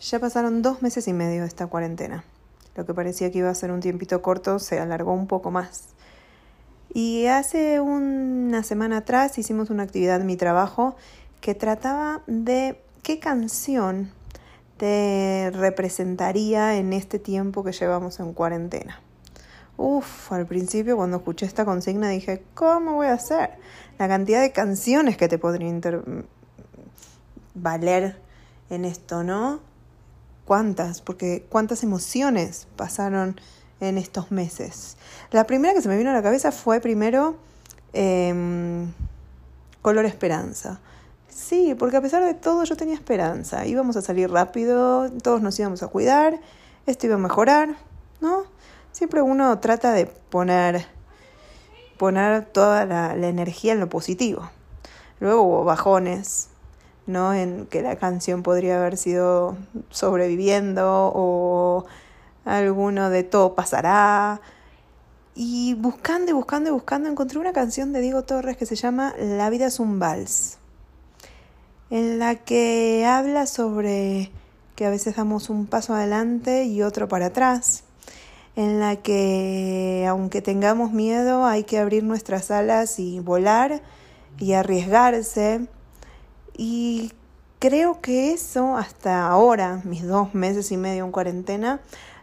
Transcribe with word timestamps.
Ya 0.00 0.18
pasaron 0.18 0.62
dos 0.62 0.82
meses 0.82 1.08
y 1.08 1.12
medio 1.12 1.42
de 1.42 1.48
esta 1.48 1.66
cuarentena. 1.66 2.24
Lo 2.76 2.84
que 2.84 2.92
parecía 2.92 3.30
que 3.30 3.38
iba 3.38 3.48
a 3.48 3.54
ser 3.54 3.70
un 3.70 3.80
tiempito 3.80 4.20
corto 4.20 4.58
se 4.58 4.78
alargó 4.78 5.12
un 5.12 5.26
poco 5.26 5.50
más. 5.50 5.88
Y 6.92 7.26
hace 7.26 7.80
una 7.80 8.62
semana 8.62 8.98
atrás 8.98 9.38
hicimos 9.38 9.70
una 9.70 9.82
actividad 9.82 10.20
en 10.20 10.26
mi 10.26 10.36
trabajo 10.36 10.96
que 11.40 11.54
trataba 11.54 12.22
de 12.26 12.80
qué 13.02 13.18
canción 13.18 14.10
te 14.76 15.50
representaría 15.54 16.76
en 16.76 16.92
este 16.92 17.18
tiempo 17.18 17.64
que 17.64 17.72
llevamos 17.72 18.20
en 18.20 18.34
cuarentena. 18.34 19.00
Uf, 19.78 20.32
al 20.32 20.46
principio 20.46 20.96
cuando 20.96 21.18
escuché 21.18 21.46
esta 21.46 21.64
consigna 21.64 22.08
dije, 22.08 22.42
¿cómo 22.54 22.94
voy 22.94 23.08
a 23.08 23.14
hacer? 23.14 23.50
La 23.98 24.08
cantidad 24.08 24.40
de 24.40 24.52
canciones 24.52 25.16
que 25.16 25.28
te 25.28 25.38
podrían 25.38 25.80
valer 27.54 28.18
en 28.70 28.84
esto, 28.84 29.22
¿no? 29.22 29.60
¿Cuántas? 30.46 31.02
Porque 31.02 31.44
cuántas 31.48 31.82
emociones 31.82 32.68
pasaron 32.76 33.40
en 33.80 33.98
estos 33.98 34.30
meses. 34.30 34.96
La 35.32 35.44
primera 35.44 35.74
que 35.74 35.82
se 35.82 35.88
me 35.88 35.98
vino 35.98 36.10
a 36.10 36.12
la 36.12 36.22
cabeza 36.22 36.52
fue 36.52 36.80
primero 36.80 37.36
em, 37.92 38.92
Color 39.82 40.04
Esperanza. 40.04 40.80
Sí, 41.28 41.74
porque 41.76 41.96
a 41.96 42.00
pesar 42.00 42.24
de 42.24 42.34
todo 42.34 42.62
yo 42.62 42.76
tenía 42.76 42.94
esperanza. 42.94 43.66
Íbamos 43.66 43.96
a 43.96 44.02
salir 44.02 44.30
rápido, 44.30 45.10
todos 45.22 45.42
nos 45.42 45.58
íbamos 45.58 45.82
a 45.82 45.88
cuidar, 45.88 46.40
esto 46.86 47.06
iba 47.06 47.16
a 47.16 47.18
mejorar, 47.18 47.76
¿no? 48.20 48.44
Siempre 48.92 49.20
uno 49.22 49.58
trata 49.58 49.92
de 49.92 50.06
poner, 50.06 50.86
poner 51.98 52.46
toda 52.46 52.86
la, 52.86 53.16
la 53.16 53.28
energía 53.28 53.72
en 53.72 53.80
lo 53.80 53.88
positivo. 53.88 54.48
Luego 55.18 55.42
hubo 55.42 55.64
bajones, 55.64 56.48
¿no? 57.06 57.34
En 57.34 57.66
que 57.66 57.82
la 57.82 57.96
canción 57.96 58.42
podría 58.42 58.78
haber 58.78 58.96
sido 58.96 59.56
sobreviviendo 59.90 61.12
o 61.14 61.86
alguno 62.44 63.10
de 63.10 63.24
todo 63.24 63.54
pasará. 63.54 64.40
Y 65.34 65.74
buscando 65.74 66.30
y 66.30 66.34
buscando 66.34 66.70
y 66.70 66.72
buscando 66.72 67.08
encontré 67.08 67.38
una 67.38 67.52
canción 67.52 67.92
de 67.92 68.00
Diego 68.00 68.24
Torres 68.24 68.56
que 68.56 68.66
se 68.66 68.76
llama 68.76 69.14
La 69.18 69.50
vida 69.50 69.66
es 69.66 69.80
un 69.80 69.98
vals 69.98 70.58
en 71.90 72.18
la 72.18 72.34
que 72.36 73.04
habla 73.06 73.46
sobre 73.46 74.30
que 74.74 74.86
a 74.86 74.90
veces 74.90 75.16
damos 75.16 75.48
un 75.50 75.66
paso 75.66 75.94
adelante 75.94 76.64
y 76.64 76.82
otro 76.82 77.08
para 77.08 77.26
atrás, 77.26 77.84
en 78.56 78.80
la 78.80 78.96
que 78.96 80.06
aunque 80.08 80.42
tengamos 80.42 80.92
miedo 80.92 81.44
hay 81.46 81.64
que 81.64 81.78
abrir 81.78 82.02
nuestras 82.02 82.50
alas 82.50 82.98
y 82.98 83.20
volar 83.20 83.82
y 84.38 84.52
arriesgarse. 84.52 85.66
Y 86.56 87.12
creo 87.58 88.00
que 88.00 88.32
eso 88.32 88.76
hasta 88.76 89.28
ahora, 89.28 89.80
mis 89.84 90.06
dos 90.06 90.34
meses 90.34 90.72
y 90.72 90.76
medio 90.76 91.04
en 91.04 91.12
cuarentena, 91.12 91.80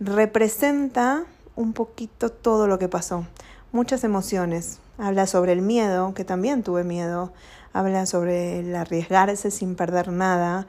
representa 0.00 1.24
un 1.54 1.72
poquito 1.72 2.30
todo 2.30 2.66
lo 2.66 2.78
que 2.78 2.88
pasó. 2.88 3.26
Muchas 3.72 4.04
emociones. 4.04 4.78
Habla 4.98 5.26
sobre 5.26 5.52
el 5.52 5.62
miedo, 5.62 6.14
que 6.14 6.24
también 6.24 6.62
tuve 6.62 6.82
miedo 6.82 7.32
habla 7.76 8.06
sobre 8.06 8.60
el 8.60 8.74
arriesgarse 8.74 9.50
sin 9.50 9.74
perder 9.74 10.08
nada, 10.08 10.66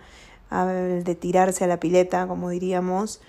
habla 0.49 0.73
de 0.73 1.15
tirarse 1.15 1.63
a 1.63 1.67
la 1.67 1.79
pileta, 1.79 2.27
como 2.27 2.49
diríamos, 2.49 3.21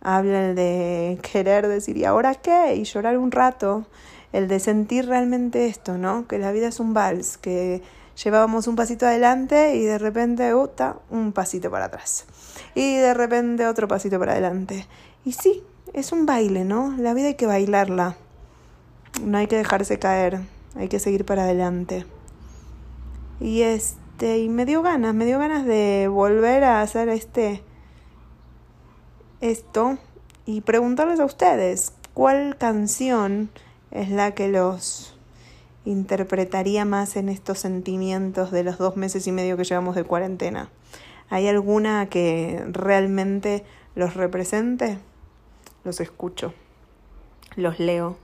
habla 0.00 0.50
el 0.50 0.56
de 0.56 1.18
querer 1.32 1.68
decir, 1.68 1.96
¿y 1.96 2.04
ahora 2.04 2.34
qué? 2.34 2.74
Y 2.74 2.82
llorar 2.82 3.16
un 3.18 3.30
rato, 3.30 3.86
el 4.32 4.48
de 4.48 4.58
sentir 4.58 5.06
realmente 5.06 5.66
esto, 5.66 5.98
¿no? 5.98 6.26
Que 6.26 6.38
la 6.38 6.50
vida 6.50 6.66
es 6.66 6.80
un 6.80 6.94
vals, 6.94 7.38
que 7.38 7.82
llevábamos 8.22 8.66
un 8.66 8.76
pasito 8.76 9.06
adelante 9.06 9.76
y 9.76 9.84
de 9.84 9.98
repente, 9.98 10.54
uta, 10.54 10.96
un 11.10 11.32
pasito 11.32 11.70
para 11.70 11.86
atrás. 11.86 12.26
Y 12.74 12.96
de 12.96 13.14
repente 13.14 13.66
otro 13.66 13.88
pasito 13.88 14.18
para 14.18 14.32
adelante. 14.32 14.86
Y 15.24 15.32
sí, 15.32 15.62
es 15.92 16.12
un 16.12 16.26
baile, 16.26 16.64
¿no? 16.64 16.94
La 16.98 17.14
vida 17.14 17.28
hay 17.28 17.34
que 17.34 17.46
bailarla. 17.46 18.16
No 19.24 19.38
hay 19.38 19.46
que 19.46 19.56
dejarse 19.56 19.98
caer, 19.98 20.40
hay 20.74 20.88
que 20.88 20.98
seguir 20.98 21.24
para 21.24 21.42
adelante. 21.42 22.06
Y 23.40 23.62
este, 23.62 24.38
y 24.38 24.48
me 24.48 24.64
dio 24.64 24.82
ganas, 24.82 25.14
me 25.14 25.26
dio 25.26 25.38
ganas 25.38 25.66
de 25.66 26.08
volver 26.08 26.64
a 26.64 26.80
hacer 26.80 27.08
este 27.08 27.62
esto 29.40 29.98
y 30.46 30.60
preguntarles 30.60 31.18
a 31.20 31.24
ustedes 31.24 31.92
cuál 32.14 32.56
canción 32.56 33.50
es 33.90 34.08
la 34.10 34.34
que 34.34 34.48
los 34.48 35.11
interpretaría 35.84 36.84
más 36.84 37.16
en 37.16 37.28
estos 37.28 37.58
sentimientos 37.58 38.50
de 38.50 38.64
los 38.64 38.78
dos 38.78 38.96
meses 38.96 39.26
y 39.26 39.32
medio 39.32 39.56
que 39.56 39.64
llevamos 39.64 39.94
de 39.96 40.04
cuarentena. 40.04 40.70
¿Hay 41.28 41.48
alguna 41.48 42.08
que 42.08 42.62
realmente 42.70 43.64
los 43.94 44.14
represente? 44.14 44.98
Los 45.84 46.00
escucho, 46.00 46.52
los 47.56 47.78
leo. 47.78 48.16